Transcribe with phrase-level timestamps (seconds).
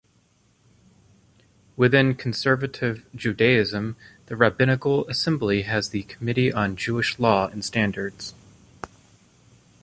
[1.77, 8.33] Within Conservative Judaism, the Rabbinical Assembly has the Committee on Jewish Law and Standards.